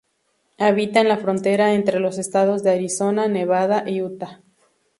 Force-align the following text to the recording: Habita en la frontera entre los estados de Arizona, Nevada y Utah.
Habita 0.57 0.99
en 1.01 1.09
la 1.09 1.17
frontera 1.19 1.75
entre 1.75 1.99
los 1.99 2.17
estados 2.17 2.63
de 2.63 2.71
Arizona, 2.71 3.27
Nevada 3.27 3.87
y 3.87 4.01
Utah. 4.01 4.41